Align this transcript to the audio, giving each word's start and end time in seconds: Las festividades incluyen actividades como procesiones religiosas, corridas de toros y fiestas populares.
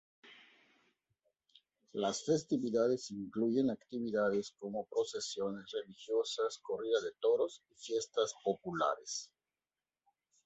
Las 1.93 2.25
festividades 2.25 3.11
incluyen 3.11 3.69
actividades 3.69 4.55
como 4.57 4.87
procesiones 4.87 5.69
religiosas, 5.73 6.57
corridas 6.63 7.03
de 7.03 7.11
toros 7.21 7.61
y 7.69 7.75
fiestas 7.75 8.33
populares. 8.43 9.29